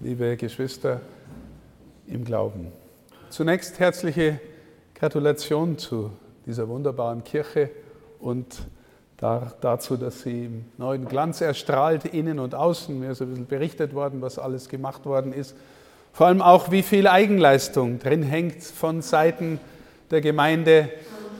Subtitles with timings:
[0.00, 1.00] liebe Geschwister
[2.06, 2.70] im Glauben.
[3.30, 4.38] Zunächst herzliche
[4.94, 6.12] Gratulation zu
[6.46, 7.70] dieser wunderbaren Kirche
[8.20, 8.60] und
[9.16, 12.98] dazu, dass sie im neuen Glanz erstrahlt, innen und außen.
[12.98, 15.56] Mir ist ein bisschen berichtet worden, was alles gemacht worden ist.
[16.12, 19.58] Vor allem auch, wie viel Eigenleistung drin hängt von Seiten
[20.12, 20.90] der Gemeinde,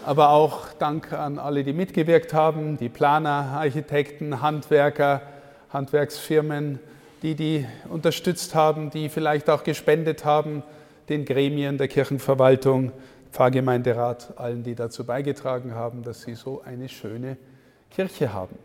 [0.04, 5.22] aber auch Dank an alle, die mitgewirkt haben, die Planer, Architekten, Handwerker,
[5.70, 6.80] Handwerksfirmen,
[7.23, 10.62] die die unterstützt haben, die vielleicht auch gespendet haben,
[11.09, 12.92] den Gremien der Kirchenverwaltung,
[13.33, 17.37] Pfarrgemeinderat, allen, die dazu beigetragen haben, dass sie so eine schöne
[17.91, 18.56] Kirche haben.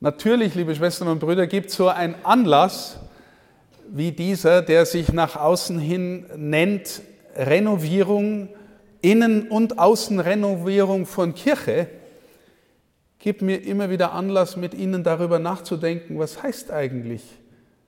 [0.00, 2.98] Natürlich, liebe Schwestern und Brüder, gibt es so einen Anlass
[3.88, 7.02] wie dieser, der sich nach außen hin nennt
[7.36, 8.48] Renovierung,
[9.00, 11.86] Innen- und Außenrenovierung von Kirche,
[13.18, 17.22] gibt mir immer wieder Anlass, mit Ihnen darüber nachzudenken, was heißt eigentlich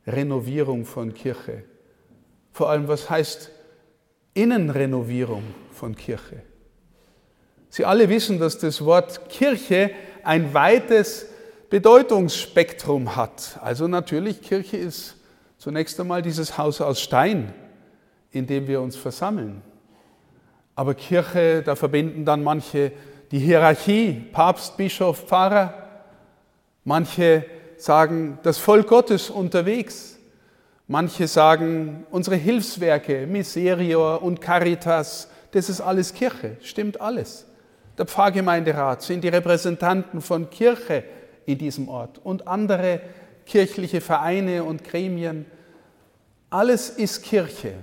[0.09, 1.65] Renovierung von Kirche?
[2.53, 3.51] Vor allem, was heißt
[4.35, 6.43] Innenrenovierung von Kirche?
[7.69, 9.91] Sie alle wissen, dass das Wort Kirche
[10.25, 11.27] ein weites
[11.71, 13.59] Bedeutungsspektrum hat.
[13.63, 15.17] Also natürlich, Kirche ist
[15.59, 17.53] zunächst einmal dieses Haus aus Stein,
[18.31, 19.63] in dem wir uns versammeln.
[20.75, 22.93] Aber Kirche, da verbinden dann manche
[23.31, 25.75] die Hierarchie, Papst, Bischof, Pfarrer.
[26.85, 27.45] Manche
[27.79, 30.19] sagen das Volk Gottes unterwegs.
[30.87, 37.47] Manche sagen unsere Hilfswerke, Miserior und Caritas, das ist alles Kirche, stimmt alles.
[37.97, 41.05] Der Pfarrgemeinderat sind die Repräsentanten von Kirche
[41.47, 43.01] in diesem Ort und andere
[43.47, 45.47] kirchliche Vereine und Gremien.
[46.51, 47.75] Alles ist Kirche.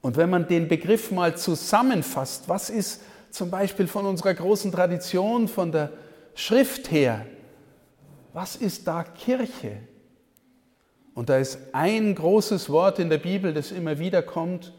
[0.00, 5.48] Und wenn man den Begriff mal zusammenfasst, was ist zum Beispiel von unserer großen Tradition,
[5.48, 5.90] von der
[6.34, 7.26] Schrift her,
[8.34, 9.78] was ist da Kirche?
[11.14, 14.74] Und da ist ein großes Wort in der Bibel, das immer wieder kommt.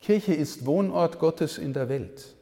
[0.00, 2.36] Kirche ist Wohnort Gottes in der Welt.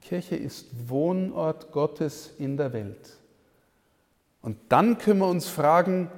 [0.00, 3.18] Kirche ist Wohnort Gottes in der Welt.
[4.40, 6.08] Und dann können wir uns fragen,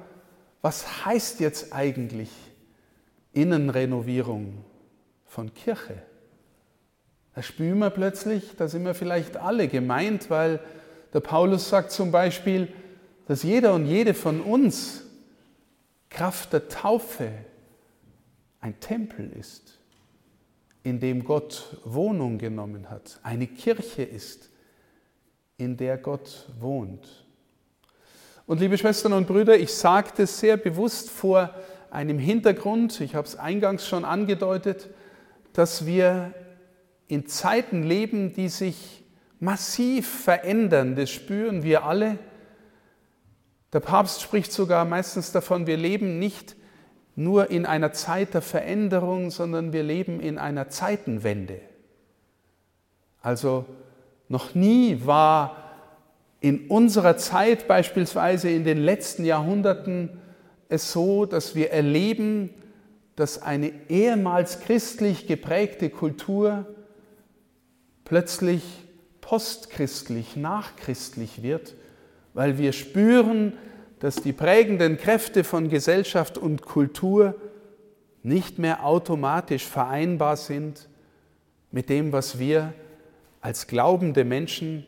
[0.61, 2.29] was heißt jetzt eigentlich
[3.33, 4.63] Innenrenovierung
[5.25, 6.03] von Kirche?
[7.33, 10.59] Da spüren wir plötzlich, da sind wir vielleicht alle gemeint, weil
[11.13, 12.71] der Paulus sagt zum Beispiel,
[13.27, 15.03] dass jeder und jede von uns
[16.09, 17.31] Kraft der Taufe
[18.61, 19.79] ein Tempel ist,
[20.83, 24.49] in dem Gott Wohnung genommen hat, eine Kirche ist,
[25.57, 27.25] in der Gott wohnt.
[28.45, 29.71] Und liebe Schwestern und Brüder, ich
[30.17, 31.53] das sehr bewusst vor
[31.89, 34.89] einem Hintergrund, ich habe es eingangs schon angedeutet,
[35.53, 36.33] dass wir
[37.07, 39.03] in Zeiten leben, die sich
[39.39, 42.17] massiv verändern, das spüren wir alle.
[43.73, 46.55] Der Papst spricht sogar meistens davon, wir leben nicht
[47.15, 51.59] nur in einer Zeit der Veränderung, sondern wir leben in einer Zeitenwende.
[53.21, 53.65] Also
[54.29, 55.63] noch nie war
[56.39, 60.21] in unserer Zeit, beispielsweise in den letzten Jahrhunderten,
[60.69, 62.53] es so, dass wir erleben,
[63.15, 66.67] dass eine ehemals christlich geprägte Kultur
[68.05, 68.86] plötzlich
[69.27, 71.75] postchristlich, nachchristlich wird,
[72.33, 73.51] weil wir spüren,
[73.99, 77.35] dass die prägenden Kräfte von Gesellschaft und Kultur
[78.23, 80.87] nicht mehr automatisch vereinbar sind
[81.71, 82.73] mit dem, was wir
[83.41, 84.85] als glaubende Menschen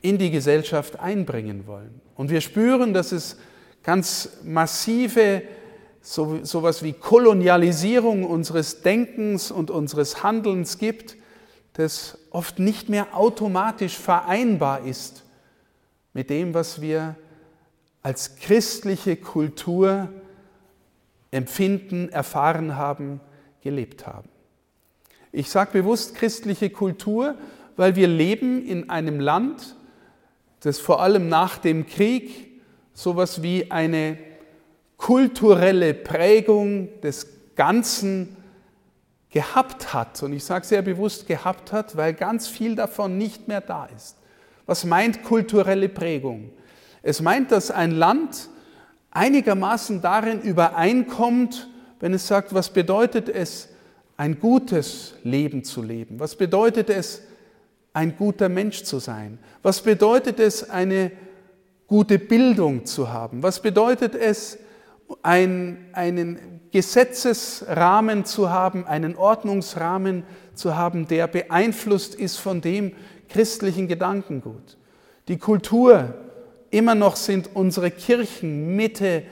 [0.00, 2.00] in die Gesellschaft einbringen wollen.
[2.14, 3.36] Und wir spüren, dass es
[3.82, 5.42] ganz massive
[6.00, 11.18] so, sowas wie Kolonialisierung unseres Denkens und unseres Handelns gibt,
[11.76, 15.24] das oft nicht mehr automatisch vereinbar ist
[16.14, 17.16] mit dem, was wir
[18.02, 20.08] als christliche Kultur
[21.30, 23.20] empfinden, erfahren haben,
[23.60, 24.28] gelebt haben.
[25.32, 27.34] Ich sage bewusst christliche Kultur,
[27.76, 29.76] weil wir leben in einem Land,
[30.60, 32.62] das vor allem nach dem Krieg
[32.94, 34.16] sowas wie eine
[34.96, 38.35] kulturelle Prägung des Ganzen
[39.36, 43.60] gehabt hat, und ich sage sehr bewusst gehabt hat, weil ganz viel davon nicht mehr
[43.60, 44.16] da ist.
[44.64, 46.52] Was meint kulturelle Prägung?
[47.02, 48.48] Es meint, dass ein Land
[49.10, 51.68] einigermaßen darin übereinkommt,
[52.00, 53.68] wenn es sagt, was bedeutet es,
[54.16, 56.18] ein gutes Leben zu leben?
[56.18, 57.20] Was bedeutet es,
[57.92, 59.38] ein guter Mensch zu sein?
[59.62, 61.12] Was bedeutet es, eine
[61.86, 63.42] gute Bildung zu haben?
[63.42, 64.56] Was bedeutet es,
[65.22, 72.92] ein, einen Gesetzesrahmen zu haben, einen Ordnungsrahmen zu haben, der beeinflusst ist von dem
[73.30, 74.76] christlichen Gedankengut.
[75.28, 76.12] Die Kultur,
[76.68, 79.22] immer noch sind unsere Kirchen Mitte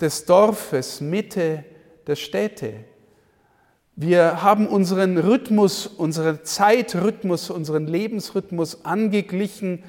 [0.00, 1.64] des Dorfes, Mitte
[2.06, 2.84] der Städte.
[3.96, 9.82] Wir haben unseren Rhythmus, unseren Zeitrhythmus, unseren Lebensrhythmus angeglichen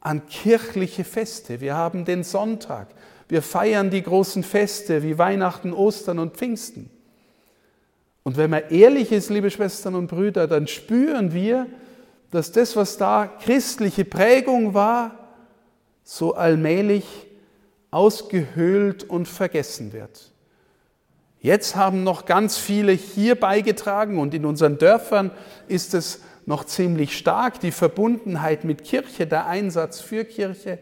[0.00, 1.60] an kirchliche Feste.
[1.60, 2.88] Wir haben den Sonntag.
[3.28, 6.90] Wir feiern die großen Feste wie Weihnachten, Ostern und Pfingsten.
[8.22, 11.66] Und wenn man ehrlich ist, liebe Schwestern und Brüder, dann spüren wir,
[12.30, 15.30] dass das, was da christliche Prägung war,
[16.02, 17.04] so allmählich
[17.90, 20.32] ausgehöhlt und vergessen wird.
[21.40, 25.30] Jetzt haben noch ganz viele hier beigetragen und in unseren Dörfern
[25.68, 30.78] ist es noch ziemlich stark, die Verbundenheit mit Kirche, der Einsatz für Kirche.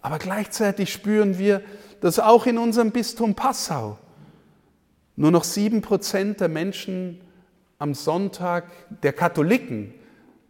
[0.00, 1.62] Aber gleichzeitig spüren wir,
[2.00, 3.98] dass auch in unserem Bistum Passau
[5.16, 7.20] nur noch sieben Prozent der Menschen
[7.78, 8.70] am Sonntag,
[9.02, 9.94] der Katholiken,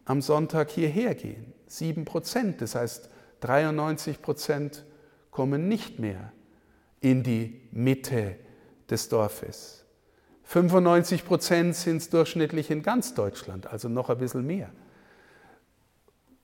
[0.05, 1.53] am Sonntag hierher gehen.
[1.67, 3.09] Sieben Prozent, das heißt
[3.41, 4.85] 93 Prozent
[5.31, 6.31] kommen nicht mehr
[6.99, 8.35] in die Mitte
[8.89, 9.85] des Dorfes.
[10.43, 14.71] 95 Prozent sind es durchschnittlich in ganz Deutschland, also noch ein bisschen mehr.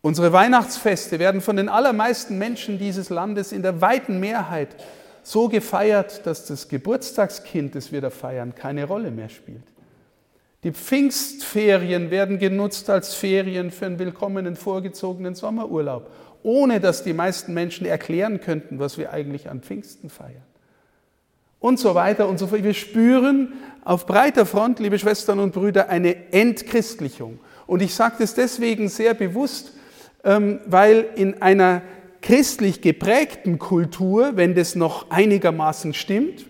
[0.05, 4.75] Unsere Weihnachtsfeste werden von den allermeisten Menschen dieses Landes in der weiten Mehrheit
[5.23, 9.63] so gefeiert, dass das Geburtstagskind, das wir da feiern, keine Rolle mehr spielt.
[10.63, 16.11] Die Pfingstferien werden genutzt als Ferien für einen willkommenen vorgezogenen Sommerurlaub,
[16.43, 20.43] ohne dass die meisten Menschen erklären könnten, was wir eigentlich an Pfingsten feiern
[21.59, 22.63] und so weiter und so fort.
[22.63, 23.53] Wir spüren
[23.83, 27.39] auf breiter Front, liebe Schwestern und Brüder, eine Entchristlichung.
[27.65, 29.71] Und ich sage das deswegen sehr bewusst,
[30.25, 31.83] weil in einer
[32.21, 36.45] christlich geprägten Kultur, wenn das noch einigermaßen stimmt,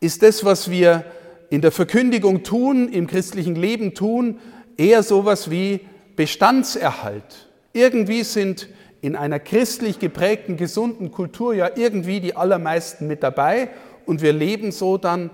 [0.00, 1.04] ist das, was wir
[1.50, 4.40] in der Verkündigung tun, im christlichen Leben tun,
[4.76, 5.80] eher sowas wie
[6.16, 7.48] Bestandserhalt.
[7.72, 8.68] Irgendwie sind
[9.00, 13.68] in einer christlich geprägten, gesunden Kultur ja irgendwie die allermeisten mit dabei
[14.06, 15.30] und wir leben so dann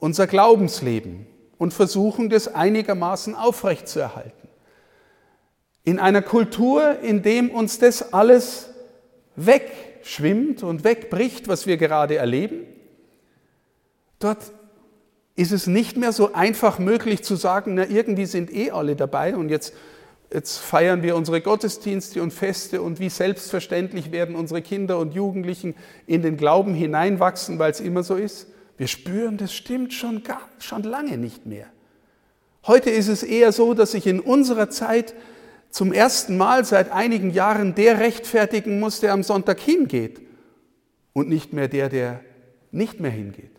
[0.00, 1.26] unser Glaubensleben
[1.56, 4.43] und versuchen das einigermaßen aufrechtzuerhalten.
[5.84, 8.70] In einer Kultur, in dem uns das alles
[9.36, 12.66] wegschwimmt und wegbricht, was wir gerade erleben,
[14.18, 14.52] dort
[15.36, 19.36] ist es nicht mehr so einfach möglich zu sagen, na irgendwie sind eh alle dabei
[19.36, 19.74] und jetzt
[20.34, 25.76] Jetzt feiern wir unsere Gottesdienste und Feste und wie selbstverständlich werden unsere Kinder und Jugendlichen
[26.08, 28.48] in den Glauben hineinwachsen, weil es immer so ist.
[28.76, 31.66] Wir spüren, das stimmt schon, gar, schon lange nicht mehr.
[32.66, 35.14] Heute ist es eher so, dass sich in unserer Zeit
[35.74, 40.20] zum ersten Mal seit einigen Jahren der rechtfertigen muss, der am Sonntag hingeht
[41.12, 42.20] und nicht mehr der, der
[42.70, 43.50] nicht mehr hingeht.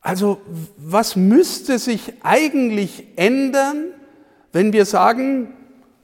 [0.00, 0.40] Also
[0.76, 3.92] was müsste sich eigentlich ändern,
[4.52, 5.54] wenn wir sagen,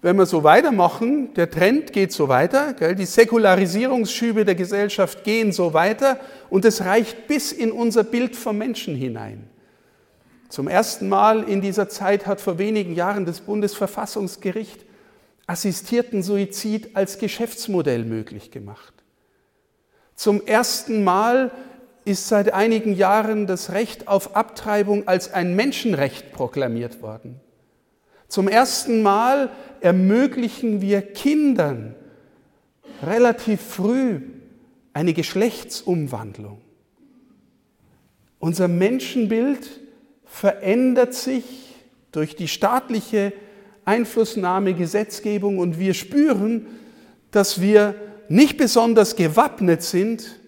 [0.00, 5.50] wenn wir so weitermachen, der Trend geht so weiter, gell, die Säkularisierungsschübe der Gesellschaft gehen
[5.50, 6.20] so weiter
[6.50, 9.50] und es reicht bis in unser Bild vom Menschen hinein.
[10.48, 14.84] Zum ersten Mal in dieser Zeit hat vor wenigen Jahren das Bundesverfassungsgericht
[15.46, 18.92] assistierten Suizid als Geschäftsmodell möglich gemacht.
[20.14, 21.50] Zum ersten Mal
[22.04, 27.40] ist seit einigen Jahren das Recht auf Abtreibung als ein Menschenrecht proklamiert worden.
[28.28, 31.94] Zum ersten Mal ermöglichen wir Kindern
[33.02, 34.20] relativ früh
[34.92, 36.61] eine Geschlechtsumwandlung.
[38.38, 39.80] Unser Menschenbild
[40.28, 41.44] verändert sich
[42.12, 43.32] durch die staatliche
[43.85, 46.66] Einflussnahme, Gesetzgebung und wir spüren,
[47.30, 47.94] dass wir
[48.28, 50.38] nicht besonders gewappnet sind,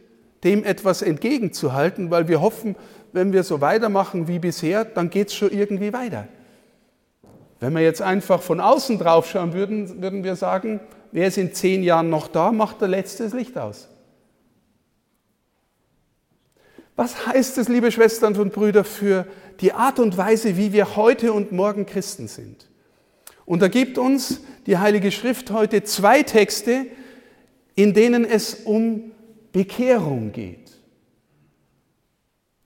[0.45, 2.77] dem etwas entgegenzuhalten, weil wir hoffen,
[3.13, 6.29] wenn wir so weitermachen wie bisher, dann geht es schon irgendwie weiter.
[7.59, 10.81] Wenn wir jetzt einfach von außen drauf schauen würden, würden wir sagen,
[11.13, 13.90] wer ist in zehn Jahren noch da, macht der letzte das Licht aus.
[17.01, 19.27] Was heißt es, liebe Schwestern und Brüder, für
[19.61, 22.69] die Art und Weise, wie wir heute und morgen Christen sind?
[23.47, 26.85] Und da gibt uns die Heilige Schrift heute zwei Texte,
[27.75, 29.13] in denen es um
[29.51, 30.73] Bekehrung geht.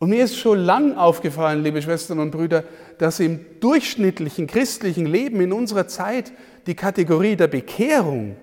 [0.01, 2.65] Und mir ist schon lang aufgefallen, liebe Schwestern und Brüder,
[2.99, 6.33] dass im durchschnittlichen christlichen Leben in unserer Zeit
[6.67, 8.35] die Kategorie der Bekehrung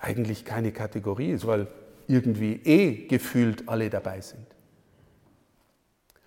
[0.00, 1.68] eigentlich keine Kategorie ist, weil
[2.08, 4.51] irgendwie eh gefühlt alle dabei sind.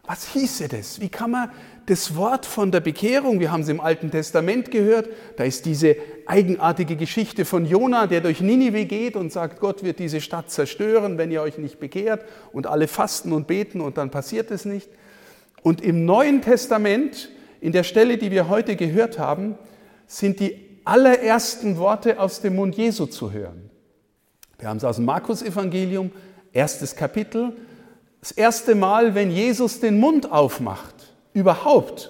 [0.08, 1.00] Was hieße das?
[1.02, 1.52] Wie kann man
[1.88, 5.96] das Wort von der Bekehrung, wir haben es im Alten Testament gehört, da ist diese
[6.26, 11.18] eigenartige Geschichte von Jona, der durch Ninive geht und sagt, Gott wird diese Stadt zerstören,
[11.18, 14.90] wenn ihr euch nicht bekehrt und alle fasten und beten und dann passiert es nicht.
[15.62, 17.30] Und im Neuen Testament,
[17.62, 19.56] in der Stelle, die wir heute gehört haben,
[20.08, 23.70] sind die allerersten Worte aus dem Mund Jesu zu hören.
[24.60, 26.12] Wir haben es aus dem Markus-Evangelium,
[26.54, 27.54] erstes Kapitel.
[28.26, 32.10] Das erste Mal, wenn Jesus den Mund aufmacht, überhaupt,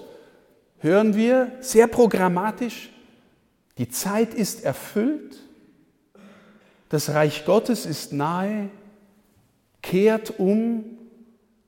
[0.79, 2.89] hören wir sehr programmatisch,
[3.77, 5.35] die Zeit ist erfüllt,
[6.87, 8.69] das Reich Gottes ist nahe,
[9.81, 10.85] kehrt um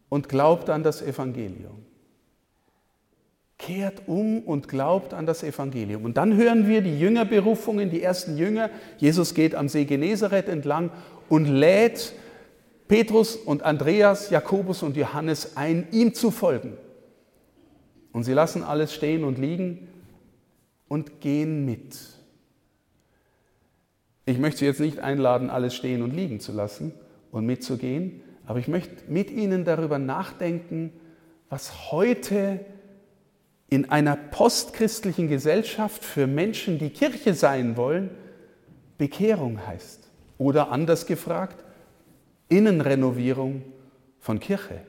[0.07, 1.83] und glaubt an das Evangelium.
[3.57, 6.05] Kehrt um und glaubt an das Evangelium.
[6.05, 8.69] Und dann hören wir die Jüngerberufungen, die ersten Jünger.
[8.97, 10.89] Jesus geht am See Genezareth entlang
[11.27, 12.13] und lädt
[12.87, 16.77] Petrus und Andreas, Jakobus und Johannes ein, ihm zu folgen.
[18.13, 19.87] Und sie lassen alles stehen und liegen
[20.87, 21.97] und gehen mit.
[24.25, 26.93] Ich möchte Sie jetzt nicht einladen, alles stehen und liegen zu lassen
[27.31, 30.91] und mitzugehen, aber ich möchte mit Ihnen darüber nachdenken,
[31.49, 32.65] was heute
[33.69, 38.09] in einer postchristlichen Gesellschaft für Menschen, die Kirche sein wollen,
[38.97, 40.09] Bekehrung heißt.
[40.37, 41.63] Oder anders gefragt,
[42.49, 43.63] Innenrenovierung
[44.19, 44.81] von Kirche.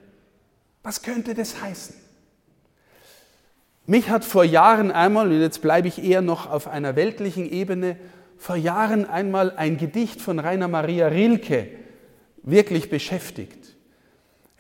[0.83, 1.95] Was könnte das heißen?
[3.87, 7.97] Mich hat vor Jahren einmal, und jetzt bleibe ich eher noch auf einer weltlichen Ebene,
[8.37, 11.69] vor Jahren einmal ein Gedicht von Rainer Maria Rilke
[12.43, 13.77] wirklich beschäftigt.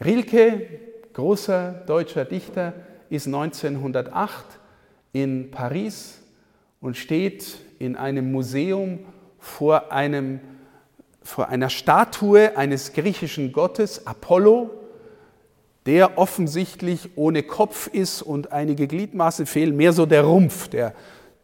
[0.04, 0.66] Rilke,
[1.12, 2.74] großer deutscher Dichter,
[3.10, 4.44] ist 1908
[5.12, 6.20] in Paris
[6.80, 9.00] und steht in einem Museum
[9.38, 10.40] vor, einem,
[11.28, 14.70] vor einer Statue eines griechischen Gottes, Apollo,
[15.84, 20.94] der offensichtlich ohne Kopf ist und einige Gliedmaße fehlen, mehr so der Rumpf, der,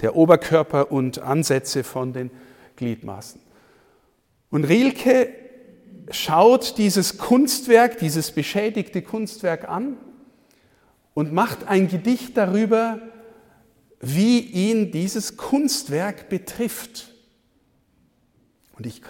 [0.01, 2.31] der Oberkörper und Ansätze von den
[2.77, 3.43] Gliedmaßen.
[4.51, 5.29] Und Rilke
[6.11, 9.99] schaut dieses Kunstwerk, dieses beschädigte Kunstwerk an
[11.13, 13.01] und macht ein Gedicht darüber,
[14.01, 17.09] wie ihn dieses Kunstwerk betrifft.
[18.79, 19.03] Und ich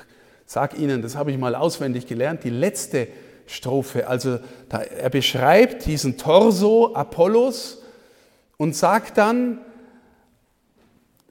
[0.54, 3.08] sage Ihnen, das habe ich mal auswendig gelernt, die letzte
[3.46, 7.82] Strophe, also da, er beschreibt diesen Torso Apollos
[8.56, 9.58] und sagt dann,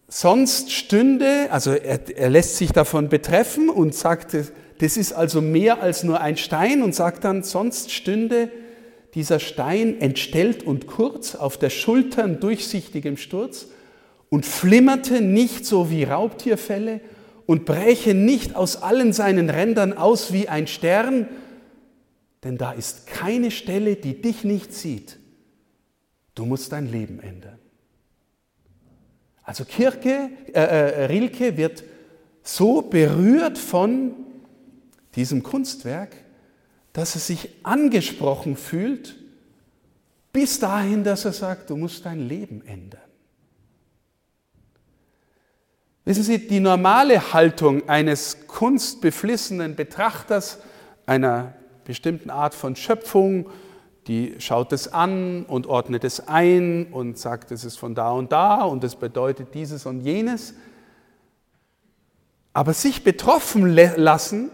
[0.09, 4.35] sonst stünde, also er, er lässt sich davon betreffen und sagt,
[4.79, 8.49] das ist also mehr als nur ein Stein und sagt dann, sonst stünde
[9.13, 13.67] dieser Stein entstellt und kurz auf der Schultern durchsichtigem Sturz
[14.29, 16.99] und flimmerte nicht so wie Raubtierfälle
[17.45, 21.27] und bräche nicht aus allen seinen Rändern aus wie ein Stern,
[22.43, 25.19] denn da ist keine Stelle, die dich nicht sieht.
[26.35, 27.59] Du musst dein Leben ändern.
[29.43, 31.83] Also Kirke, äh, äh, Rilke wird
[32.41, 34.13] so berührt von
[35.15, 36.15] diesem Kunstwerk,
[36.93, 39.15] dass er sich angesprochen fühlt,
[40.31, 43.02] bis dahin, dass er sagt, du musst dein Leben ändern.
[46.05, 50.59] Wissen Sie, die normale Haltung eines kunstbeflissenen Betrachters
[51.05, 51.53] einer
[51.85, 53.49] bestimmten Art von Schöpfung,
[54.07, 58.31] die schaut es an und ordnet es ein und sagt, es ist von da und
[58.31, 60.53] da und es bedeutet dieses und jenes.
[62.51, 64.51] Aber sich betroffen lassen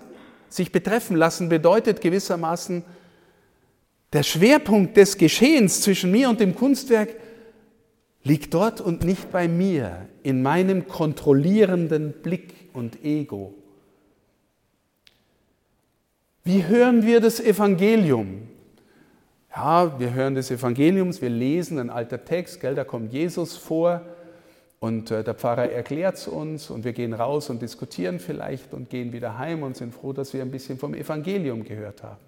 [0.50, 2.84] sich betreffen lassen bedeutet gewissermaßen,
[4.12, 7.10] der Schwerpunkt des Geschehens zwischen mir und dem Kunstwerk
[8.24, 13.54] liegt dort und nicht bei mir, in meinem kontrollierenden Blick und Ego.
[16.44, 18.48] Wie hören wir das Evangelium?
[19.56, 24.02] Ja, wir hören des Evangeliums, wir lesen ein alter Text, gell, da kommt Jesus vor
[24.80, 28.90] und äh, der Pfarrer erklärt es uns und wir gehen raus und diskutieren vielleicht und
[28.90, 32.20] gehen wieder heim und sind froh, dass wir ein bisschen vom Evangelium gehört haben.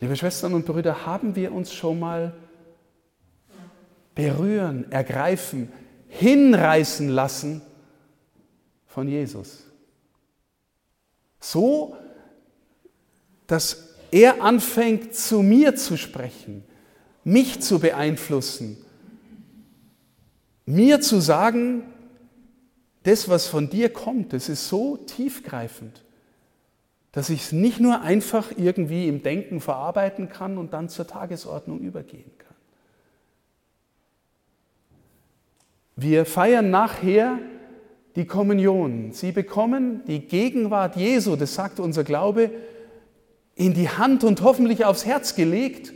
[0.00, 2.34] Liebe Schwestern und Brüder, haben wir uns schon mal
[4.16, 5.70] berühren, ergreifen,
[6.08, 7.62] hinreißen lassen
[8.88, 9.62] von Jesus?
[11.38, 11.96] So,
[13.46, 16.64] dass er anfängt zu mir zu sprechen,
[17.22, 18.78] mich zu beeinflussen
[20.66, 21.84] mir zu sagen,
[23.04, 26.04] das, was von dir kommt, das ist so tiefgreifend,
[27.12, 31.78] dass ich es nicht nur einfach irgendwie im Denken verarbeiten kann und dann zur Tagesordnung
[31.80, 32.45] übergehen kann.
[35.96, 37.38] Wir feiern nachher
[38.14, 39.12] die Kommunion.
[39.12, 42.50] Sie bekommen die Gegenwart Jesu, das sagt unser Glaube,
[43.54, 45.92] in die Hand und hoffentlich aufs Herz gelegt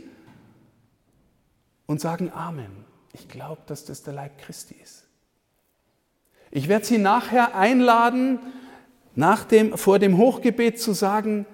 [1.85, 2.85] und sagen Amen.
[3.13, 5.07] Ich glaube, dass das der Leib Christi ist.
[6.49, 8.39] Ich werde Sie nachher einladen,
[9.15, 11.45] nach dem, vor dem Hochgebet zu sagen,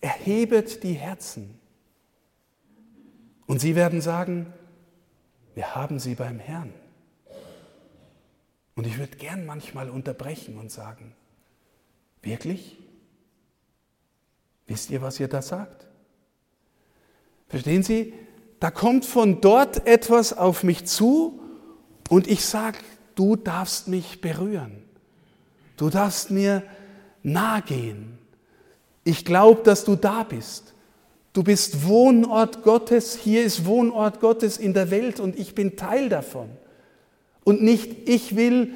[0.00, 1.58] erhebet die Herzen.
[3.46, 4.52] Und Sie werden sagen,
[5.54, 6.72] wir haben sie beim Herrn.
[8.74, 11.14] Und ich würde gern manchmal unterbrechen und sagen,
[12.24, 12.78] Wirklich?
[14.66, 15.86] Wisst ihr, was ihr da sagt?
[17.48, 18.14] Verstehen Sie?
[18.60, 21.38] Da kommt von dort etwas auf mich zu
[22.08, 22.78] und ich sage,
[23.14, 24.82] du darfst mich berühren.
[25.76, 26.62] Du darfst mir
[27.22, 28.18] nahe gehen.
[29.04, 30.72] Ich glaube, dass du da bist.
[31.34, 36.08] Du bist Wohnort Gottes, hier ist Wohnort Gottes in der Welt und ich bin Teil
[36.08, 36.48] davon.
[37.44, 38.72] Und nicht ich will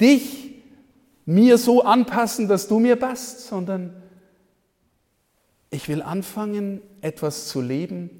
[0.00, 0.54] dich
[1.24, 3.94] mir so anpassen, dass du mir passt, sondern
[5.70, 8.10] ich will anfangen, etwas zu leben,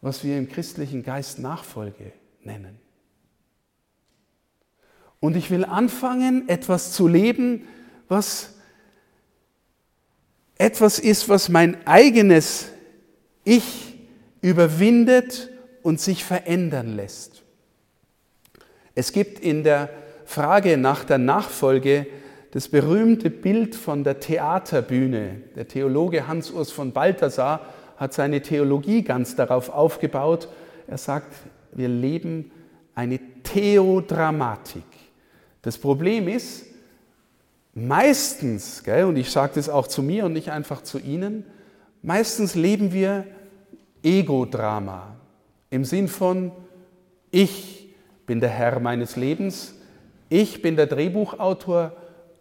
[0.00, 2.12] was wir im christlichen Geist Nachfolge
[2.42, 2.78] nennen.
[5.20, 7.66] Und ich will anfangen, etwas zu leben,
[8.08, 8.54] was
[10.56, 12.68] etwas ist, was mein eigenes
[13.44, 13.94] Ich
[14.40, 15.50] überwindet
[15.82, 17.44] und sich verändern lässt.
[18.98, 19.90] Es gibt in der
[20.24, 22.08] Frage nach der Nachfolge
[22.50, 25.36] das berühmte Bild von der Theaterbühne.
[25.54, 27.60] Der Theologe Hans-Urs von Balthasar
[27.96, 30.48] hat seine Theologie ganz darauf aufgebaut.
[30.88, 31.32] Er sagt,
[31.70, 32.50] wir leben
[32.96, 34.82] eine Theodramatik.
[35.62, 36.66] Das Problem ist,
[37.74, 41.44] meistens, gell, und ich sage das auch zu mir und nicht einfach zu Ihnen,
[42.02, 43.28] meistens leben wir
[44.02, 45.14] Ego-Drama
[45.70, 46.50] im Sinn von,
[47.30, 47.77] ich
[48.28, 49.74] bin der Herr meines Lebens,
[50.28, 51.96] ich bin der Drehbuchautor,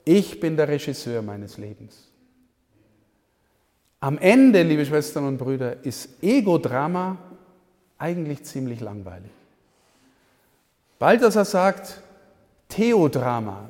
[0.06, 2.12] ich bin der Regisseur meines Lebens.
[4.00, 7.17] Am Ende, liebe Schwestern und Brüder, ist Ego-Drama
[7.98, 9.32] eigentlich ziemlich langweilig.
[11.00, 12.01] Balthasar sagt,
[12.70, 13.70] Theodrama.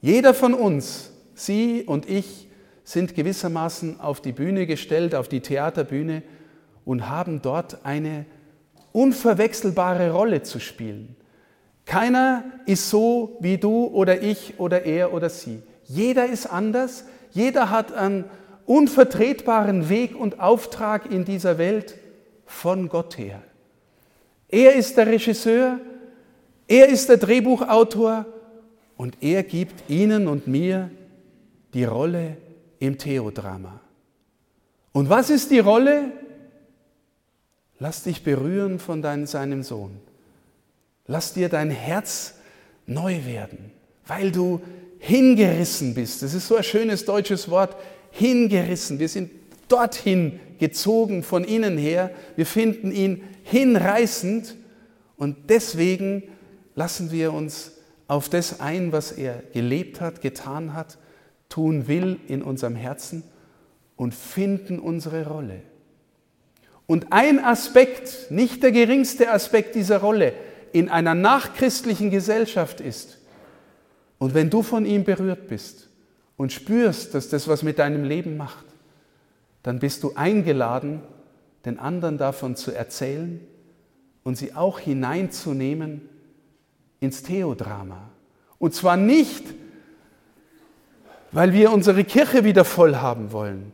[0.00, 2.48] Jeder von uns, Sie und ich,
[2.84, 6.22] sind gewissermaßen auf die Bühne gestellt, auf die Theaterbühne
[6.84, 8.24] und haben dort eine
[8.92, 11.16] unverwechselbare Rolle zu spielen.
[11.90, 15.60] Keiner ist so wie du oder ich oder er oder sie.
[15.86, 18.26] Jeder ist anders, jeder hat einen
[18.64, 21.96] unvertretbaren Weg und Auftrag in dieser Welt
[22.46, 23.42] von Gott her.
[24.48, 25.80] Er ist der Regisseur,
[26.68, 28.24] er ist der Drehbuchautor
[28.96, 30.92] und er gibt Ihnen und mir
[31.74, 32.36] die Rolle
[32.78, 33.80] im Theodrama.
[34.92, 36.12] Und was ist die Rolle?
[37.80, 39.98] Lass dich berühren von dein, seinem Sohn.
[41.10, 42.34] Lass dir dein Herz
[42.86, 43.72] neu werden,
[44.06, 44.60] weil du
[45.00, 46.22] hingerissen bist.
[46.22, 47.74] Das ist so ein schönes deutsches Wort,
[48.12, 49.00] hingerissen.
[49.00, 49.32] Wir sind
[49.66, 52.12] dorthin gezogen von innen her.
[52.36, 54.54] Wir finden ihn hinreißend
[55.16, 56.22] und deswegen
[56.76, 57.72] lassen wir uns
[58.06, 60.96] auf das ein, was er gelebt hat, getan hat,
[61.48, 63.24] tun will in unserem Herzen
[63.96, 65.62] und finden unsere Rolle.
[66.86, 70.34] Und ein Aspekt, nicht der geringste Aspekt dieser Rolle
[70.72, 73.18] in einer nachchristlichen Gesellschaft ist,
[74.18, 75.88] und wenn du von ihm berührt bist
[76.36, 78.66] und spürst, dass das was mit deinem Leben macht,
[79.62, 81.00] dann bist du eingeladen,
[81.64, 83.40] den anderen davon zu erzählen
[84.22, 86.02] und sie auch hineinzunehmen
[87.00, 88.10] ins Theodrama.
[88.58, 89.42] Und zwar nicht,
[91.32, 93.72] weil wir unsere Kirche wieder voll haben wollen,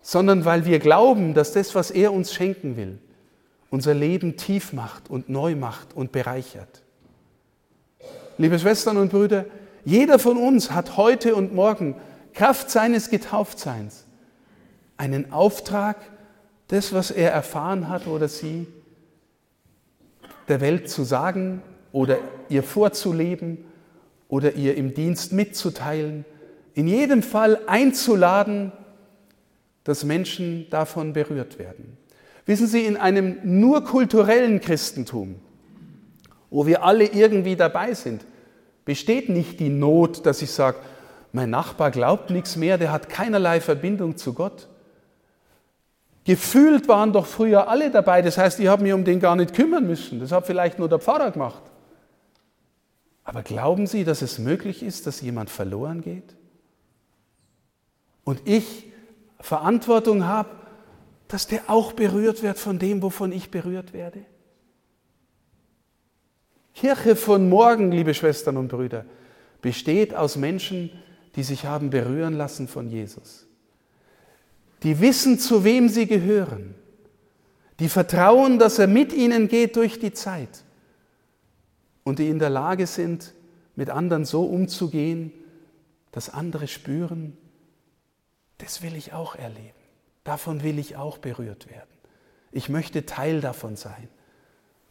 [0.00, 2.98] sondern weil wir glauben, dass das, was er uns schenken will,
[3.70, 6.82] unser Leben tief macht und neu macht und bereichert.
[8.38, 9.44] Liebe Schwestern und Brüder,
[9.84, 11.96] jeder von uns hat heute und morgen
[12.32, 14.04] Kraft seines Getauftseins
[14.96, 15.96] einen Auftrag,
[16.68, 18.66] das, was er erfahren hat oder sie,
[20.48, 23.64] der Welt zu sagen oder ihr vorzuleben
[24.28, 26.24] oder ihr im Dienst mitzuteilen,
[26.74, 28.72] in jedem Fall einzuladen,
[29.84, 31.96] dass Menschen davon berührt werden.
[32.48, 35.34] Wissen Sie, in einem nur kulturellen Christentum,
[36.48, 38.24] wo wir alle irgendwie dabei sind,
[38.86, 40.78] besteht nicht die Not, dass ich sage,
[41.30, 44.66] mein Nachbar glaubt nichts mehr, der hat keinerlei Verbindung zu Gott.
[46.24, 49.52] Gefühlt waren doch früher alle dabei, das heißt, ich habe mich um den gar nicht
[49.52, 50.18] kümmern müssen.
[50.18, 51.64] Das hat vielleicht nur der Pfarrer gemacht.
[53.24, 56.34] Aber glauben Sie, dass es möglich ist, dass jemand verloren geht?
[58.24, 58.90] Und ich
[59.38, 60.48] Verantwortung habe,
[61.28, 64.24] dass der auch berührt wird von dem, wovon ich berührt werde?
[66.74, 69.04] Kirche von morgen, liebe Schwestern und Brüder,
[69.60, 70.90] besteht aus Menschen,
[71.36, 73.46] die sich haben berühren lassen von Jesus.
[74.82, 76.74] Die wissen, zu wem sie gehören.
[77.80, 80.64] Die vertrauen, dass er mit ihnen geht durch die Zeit
[82.04, 83.34] und die in der Lage sind,
[83.76, 85.32] mit anderen so umzugehen,
[86.10, 87.36] dass andere spüren,
[88.58, 89.77] das will ich auch erleben.
[90.28, 91.88] Davon will ich auch berührt werden.
[92.52, 94.08] Ich möchte Teil davon sein,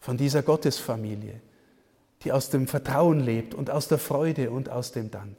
[0.00, 1.40] von dieser Gottesfamilie,
[2.24, 5.36] die aus dem Vertrauen lebt und aus der Freude und aus dem Dank.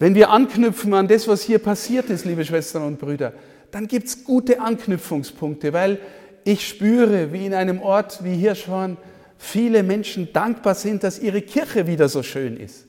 [0.00, 3.34] Wenn wir anknüpfen an das, was hier passiert ist, liebe Schwestern und Brüder,
[3.70, 6.00] dann gibt es gute Anknüpfungspunkte, weil
[6.42, 8.96] ich spüre, wie in einem Ort wie Hirschhorn
[9.38, 12.88] viele Menschen dankbar sind, dass ihre Kirche wieder so schön ist.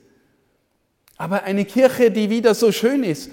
[1.18, 3.30] Aber eine Kirche, die wieder so schön ist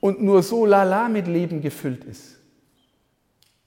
[0.00, 2.38] und nur so lala mit Leben gefüllt ist,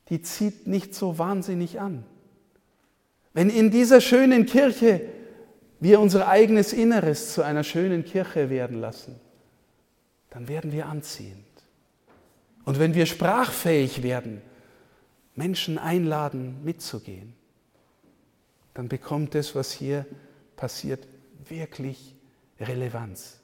[0.09, 2.03] die zieht nicht so wahnsinnig an.
[3.33, 5.01] Wenn in dieser schönen Kirche
[5.79, 9.19] wir unser eigenes Inneres zu einer schönen Kirche werden lassen,
[10.29, 11.45] dann werden wir anziehend.
[12.65, 14.41] Und wenn wir sprachfähig werden,
[15.35, 17.33] Menschen einladen, mitzugehen,
[18.73, 20.05] dann bekommt das, was hier
[20.55, 21.07] passiert,
[21.49, 22.15] wirklich
[22.59, 23.39] Relevanz.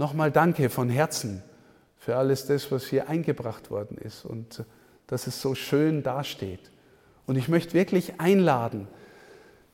[0.00, 1.42] Nochmal danke von Herzen
[1.98, 4.64] für alles das, was hier eingebracht worden ist und
[5.06, 6.70] dass es so schön dasteht.
[7.26, 8.88] Und ich möchte wirklich einladen,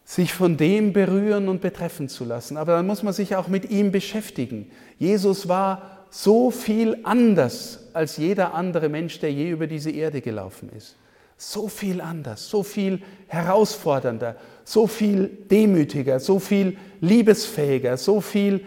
[0.05, 2.57] sich von dem berühren und betreffen zu lassen.
[2.57, 4.69] Aber dann muss man sich auch mit ihm beschäftigen.
[4.99, 10.71] Jesus war so viel anders als jeder andere Mensch, der je über diese Erde gelaufen
[10.77, 10.97] ist.
[11.37, 14.35] So viel anders, so viel herausfordernder,
[14.65, 18.67] so viel demütiger, so viel liebesfähiger, so viel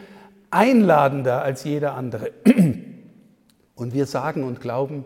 [0.51, 2.31] einladender als jeder andere.
[3.75, 5.05] Und wir sagen und glauben,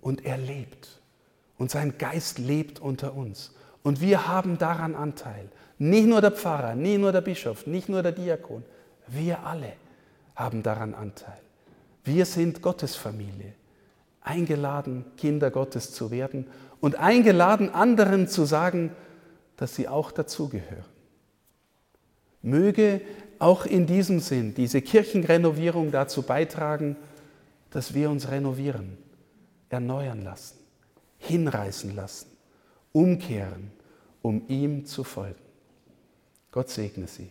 [0.00, 1.00] und er lebt.
[1.58, 3.52] Und sein Geist lebt unter uns.
[3.82, 5.48] Und wir haben daran Anteil.
[5.78, 8.62] Nicht nur der Pfarrer, nicht nur der Bischof, nicht nur der Diakon.
[9.08, 9.72] Wir alle
[10.36, 11.38] haben daran Anteil.
[12.04, 13.54] Wir sind Gottes Familie,
[14.20, 16.46] eingeladen, Kinder Gottes zu werden
[16.80, 18.92] und eingeladen, anderen zu sagen,
[19.56, 20.84] dass sie auch dazugehören.
[22.42, 23.00] Möge
[23.38, 26.96] auch in diesem Sinn diese Kirchenrenovierung dazu beitragen,
[27.70, 28.96] dass wir uns renovieren,
[29.68, 30.58] erneuern lassen,
[31.18, 32.28] hinreißen lassen,
[32.92, 33.72] umkehren,
[34.22, 35.40] um ihm zu folgen.
[36.50, 37.30] Gott segne Sie.